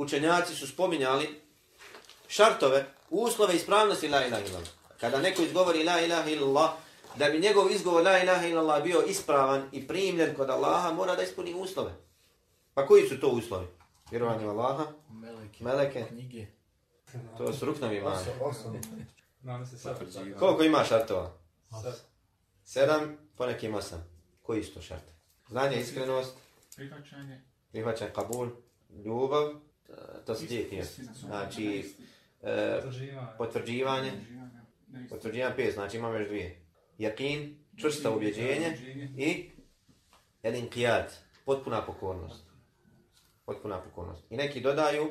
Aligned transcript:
učenjaci 0.00 0.54
su 0.54 0.66
spominjali 0.66 1.40
šartove, 2.28 2.86
uslove 3.10 3.56
ispravnosti 3.56 4.08
la 4.08 4.26
ilaha 4.26 4.42
illallah. 4.42 4.68
Kada 5.00 5.18
neko 5.18 5.42
izgovori 5.42 5.84
la 5.84 6.00
ilaha 6.00 6.30
illallah, 6.30 6.70
da 7.16 7.28
bi 7.30 7.38
njegov 7.38 7.70
izgovor 7.70 8.02
la 8.04 8.18
ilaha 8.18 8.46
illallah 8.46 8.82
bio 8.82 9.02
ispravan 9.02 9.68
i 9.72 9.88
primljen 9.88 10.34
kod 10.34 10.50
Allaha, 10.50 10.92
mora 10.92 11.16
da 11.16 11.22
ispuni 11.22 11.54
uslove. 11.54 11.92
Pa 12.74 12.86
koji 12.86 13.08
su 13.08 13.20
to 13.20 13.28
uslovi? 13.28 13.66
Vjerovanje 14.10 14.46
u 14.46 14.50
Allaha, 14.50 14.86
Meleke. 15.10 15.64
meleke, 15.64 16.04
Knjige. 16.08 16.46
to 17.38 17.52
su 17.52 17.64
ruknovi 17.66 17.96
imani. 17.96 18.24
Sad. 19.78 19.98
Koliko 20.38 20.62
ima 20.62 20.84
šartova? 20.84 21.32
Sedam, 22.64 23.16
ponekim 23.36 23.74
osam. 23.74 24.04
Koji 24.42 24.64
su 24.64 24.74
to 24.74 24.82
šarte? 24.82 25.12
Znanje, 25.48 25.80
iskrenost, 25.80 26.34
Prihvaćanje. 26.76 27.40
prihvaćanje 27.72 28.10
kabul, 28.14 28.48
ljubav, 29.04 29.54
to 30.26 30.34
se 30.34 30.46
dvije 30.46 30.84
su- 30.84 31.02
Znači, 31.16 31.94
e, 32.42 32.80
Potvrđivanje. 33.38 34.12
potvrđivanje, 35.10 35.56
pet, 35.56 35.74
znači 35.74 35.96
imamo 35.96 36.14
još 36.14 36.28
dvije. 36.28 36.60
Jakin, 36.98 37.38
čvrsta 37.76 38.10
ubjeđenje 38.10 38.78
i 39.16 39.50
jedan 40.42 40.68
kijat, 40.68 41.12
potpuna 41.44 41.82
pokornost. 41.82 42.44
Potpuna 43.44 43.80
pokornost. 43.80 44.22
I 44.30 44.36
neki 44.36 44.60
dodaju, 44.60 45.08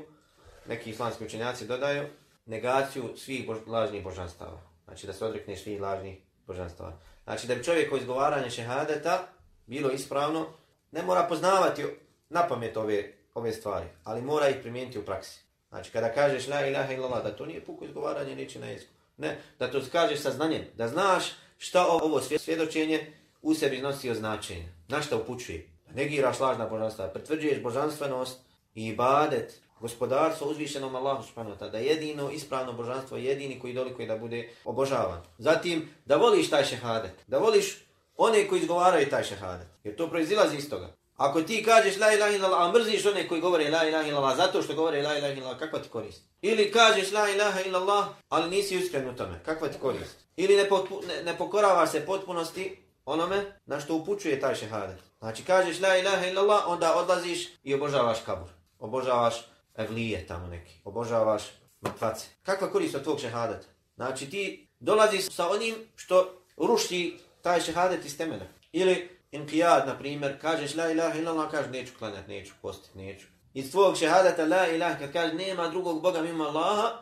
neki 0.68 0.90
islamski 0.90 1.26
učenjaci 1.26 1.68
dodaju 1.68 2.07
negaciju 2.46 3.18
svih 3.18 3.48
bož, 3.48 3.57
lažnih 3.68 4.04
božanstava. 4.04 4.62
Znači 4.84 5.07
da 5.07 5.13
se 5.13 5.26
odrekne 5.26 5.55
svih 5.55 5.82
lažnih 5.82 6.18
božanstava. 6.48 6.94
Znači 7.23 7.48
da 7.48 7.55
bi 7.55 7.63
čovjek 7.63 7.90
koji 7.90 7.99
izgovaranje 7.99 8.49
šehadeta 8.49 9.27
bilo 9.66 9.91
ispravno, 9.91 10.48
ne 10.91 11.04
mora 11.04 11.23
poznavati 11.23 11.85
na 12.30 12.48
pamet 12.48 12.77
ove, 12.77 13.13
ove 13.39 13.52
stvari, 13.53 13.85
ali 14.03 14.21
mora 14.21 14.49
ih 14.49 14.55
primijeniti 14.61 14.99
u 14.99 15.05
praksi. 15.05 15.39
Znači 15.70 15.91
kada 15.91 16.13
kažeš 16.13 16.48
la 16.48 16.66
ilaha 16.66 16.93
illallah, 16.93 17.23
da 17.23 17.35
to 17.35 17.46
nije 17.46 17.65
puko 17.65 17.85
izgovaranje 17.85 18.35
riječi 18.35 18.59
na 18.59 18.65
jeziku. 18.65 18.91
Ne, 19.18 19.37
da 19.59 19.71
to 19.71 19.81
kažeš 19.91 20.20
sa 20.20 20.31
znanjem, 20.31 20.65
da 20.77 20.87
znaš 20.87 21.23
šta 21.57 21.87
ovo 21.87 22.21
svjedočenje 22.21 23.13
u 23.41 23.54
sebi 23.54 23.81
nosi 23.81 24.09
od 24.09 24.18
značenja. 24.18 24.65
Na 24.87 25.01
šta 25.01 25.18
upućuje? 25.18 25.68
Da 25.87 25.96
negiraš 25.96 26.40
lažna 26.40 26.68
božanstva, 26.68 27.07
pretvrđuješ 27.07 27.63
božanstvenost 27.63 28.40
i 28.76 28.87
ibadet, 28.87 29.62
gospodarstvo 29.79 30.48
uzvišenom 30.48 30.96
Allahu 30.96 31.24
subhanahu 31.24 31.55
wa 31.55 31.59
ta'ala, 31.59 31.71
da 31.71 31.77
jedino 31.77 32.31
ispravno 32.31 32.74
božanstvo, 32.74 33.18
jedini 33.18 33.59
koji 33.59 33.74
dolikuje 33.74 34.07
da 34.07 34.18
bude 34.18 34.49
obožavan. 34.65 35.21
Zatim, 35.37 35.90
da 36.05 36.15
voliš 36.15 36.49
taj 36.49 36.65
šehadet, 36.65 37.13
da 37.27 37.37
voliš 37.37 37.77
one 38.18 38.48
koji 38.48 38.59
izgovaraju 38.59 39.09
taj 39.09 39.24
šehadet, 39.24 39.68
jer 39.84 39.96
to 39.96 40.09
proizilazi 40.09 40.57
iz 40.57 40.70
toga. 40.70 40.90
Ako 41.20 41.41
ti 41.41 41.63
kažeš 41.63 41.98
la 41.98 42.13
ilaha 42.13 42.31
illallah, 42.31 42.62
a 42.62 42.71
mrziš 42.71 43.05
one 43.05 43.27
koji 43.27 43.41
govore 43.41 43.70
la 43.70 43.87
ilaha 43.87 44.07
illallah 44.07 44.37
zato 44.37 44.62
što 44.62 44.73
govore 44.73 45.01
la 45.01 45.17
ilaha 45.17 45.34
illallah, 45.34 45.59
kakva 45.59 45.79
ti 45.79 45.89
korist? 45.89 46.21
Ili 46.41 46.71
kažeš 46.71 47.12
la 47.12 47.29
ilaha 47.29 47.62
illallah, 47.62 48.05
ali 48.29 48.49
nisi 48.49 48.75
iskren 48.75 49.09
u 49.09 49.15
tome, 49.15 49.40
kakva 49.45 49.67
ti 49.67 49.79
korist? 49.81 50.15
Ili 50.35 50.55
ne, 50.55 50.70
potpu, 50.70 51.01
ne, 51.07 51.23
ne 51.23 51.37
pokoravaš 51.37 51.91
se 51.91 52.05
potpunosti 52.05 52.84
onome 53.05 53.59
na 53.65 53.79
što 53.79 53.95
upućuje 53.95 54.40
taj 54.40 54.55
šehadet. 54.55 54.97
Znači 55.20 55.43
kažeš 55.43 55.79
la 55.79 55.97
ilaha 55.97 56.25
illallah, 56.25 56.63
onda 56.67 56.95
odlaziš 56.95 57.49
i 57.63 57.73
obožavaš 57.73 58.17
kabur. 58.25 58.49
Obožavaš 58.79 59.35
evlije 59.75 60.27
tamo 60.27 60.47
neki. 60.47 60.73
Obožavaš 60.84 61.43
mrtvace. 61.85 62.27
Kakva 62.43 62.71
korist 62.71 62.95
od 62.95 63.03
tvog 63.03 63.20
šehadeta? 63.20 63.67
Znači 63.95 64.29
ti 64.29 64.67
dolaziš 64.79 65.25
sa 65.29 65.50
onim 65.50 65.75
što 65.95 66.44
ruši 66.57 67.17
taj 67.41 67.62
šehadet 67.62 68.06
iz 68.06 68.17
temena. 68.17 68.45
Ili 68.72 69.19
inqiyad, 69.31 69.88
na 69.88 69.97
primjer, 69.97 70.41
kažeš 70.41 70.75
la 70.75 70.91
ilaha 70.91 71.19
illallah, 71.19 71.52
kažeš 71.52 71.72
neću 71.72 71.94
klanjat, 72.00 72.28
neću 72.28 72.53
postit, 72.62 72.96
neću. 72.96 73.25
Iz 73.53 73.72
tvog 73.72 73.97
šehadata 73.97 74.46
la 74.46 74.68
ilaha, 74.68 75.00
kad 75.00 75.13
kažeš 75.13 75.38
nema 75.38 75.68
drugog 75.68 76.02
Boga 76.02 76.22
mimo 76.22 76.44
Allaha, 76.44 77.02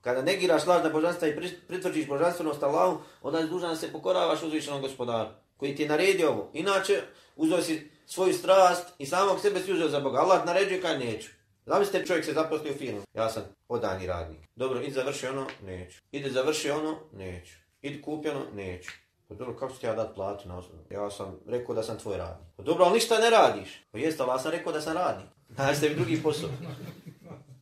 kada 0.00 0.22
negiraš 0.22 0.66
lažna 0.66 0.90
božanstva 0.90 1.28
i 1.28 1.36
pritvrčiš 1.36 1.66
pritvrđiš 1.68 2.08
božanstvenost 2.08 2.62
Allahu, 2.62 3.00
onda 3.22 3.38
je 3.38 3.46
dužan 3.46 3.70
da 3.70 3.76
se 3.76 3.92
pokoravaš 3.92 4.42
uzvišenom 4.42 4.80
gospodaru, 4.80 5.28
koji 5.56 5.76
ti 5.76 5.82
je 5.82 5.88
naredio 5.88 6.30
ovo. 6.30 6.50
Inače, 6.52 7.02
uzeo 7.36 7.62
si 7.62 7.90
svoju 8.06 8.34
strast 8.34 8.88
i 8.98 9.06
samog 9.06 9.40
sebe 9.40 9.60
si 9.60 9.72
uzeo 9.72 9.88
za 9.88 10.00
Boga. 10.00 10.18
Allah 10.18 10.46
naređuje 10.46 10.82
kad 10.82 10.98
neću. 10.98 11.28
Zamislite 11.66 12.06
čovjek 12.06 12.24
se 12.24 12.32
zaposlio 12.32 12.72
u 12.72 12.76
firmu. 12.76 13.02
Ja 13.14 13.30
sam 13.30 13.42
odani 13.68 14.06
radnik. 14.06 14.40
Dobro, 14.56 14.80
idi 14.80 14.92
završi 14.92 15.26
ono, 15.26 15.46
neću. 15.62 15.98
Ide 16.12 16.30
završi 16.30 16.70
ono, 16.70 16.98
neću. 17.12 17.54
Idi 17.82 18.02
kupi 18.02 18.28
ono, 18.28 18.42
neću. 18.54 18.90
Pa 19.28 19.34
dobro, 19.34 19.56
kako 19.56 19.72
ću 19.72 19.80
ti 19.80 19.86
ja 19.86 19.94
dati 19.94 20.14
platu 20.14 20.48
na 20.48 20.58
osnovu? 20.58 20.80
Ja 20.90 21.10
sam 21.10 21.38
rekao 21.46 21.74
da 21.74 21.82
sam 21.82 21.98
tvoj 21.98 22.16
radnik. 22.16 22.48
Pa 22.56 22.62
dobro, 22.62 22.84
ali 22.84 22.94
ništa 22.94 23.18
ne 23.18 23.30
radiš. 23.30 23.84
Pa 23.90 23.98
jeste, 23.98 24.22
ali 24.22 24.32
ja 24.32 24.38
sam 24.38 24.50
rekao 24.50 24.72
da 24.72 24.80
sam 24.80 24.92
radnik. 24.92 25.26
Znači 25.48 25.80
tebi 25.80 25.94
drugi 25.94 26.22
posao. 26.22 26.48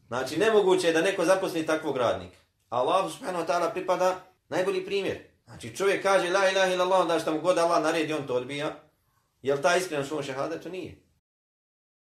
Znači, 0.09 0.37
nemoguće 0.37 0.87
je 0.87 0.93
da 0.93 1.01
neko 1.03 1.25
zaposli 1.25 1.67
takvog 1.67 1.97
radnika. 1.97 2.37
A 2.69 2.79
Allah 2.79 3.13
subhanahu 3.13 3.45
wa 3.45 3.49
ta'ala 3.49 3.73
pripada 3.73 4.21
najbolji 4.49 4.85
primjer. 4.87 5.19
Znači, 5.45 5.77
čovjek 5.77 6.03
kaže 6.03 6.31
la 6.31 6.51
ilaha 6.51 6.73
illallah, 6.73 7.01
onda 7.01 7.19
što 7.19 7.33
mu 7.33 7.41
god 7.41 7.59
Allah 7.59 7.83
naredi, 7.83 8.13
on 8.13 8.27
to 8.27 8.35
odbija. 8.35 8.77
Jel 9.43 9.59
ta 9.63 9.77
iskrena 9.77 10.05
svom 10.05 10.23
šehadetu? 10.23 10.69
Nije. 10.71 11.04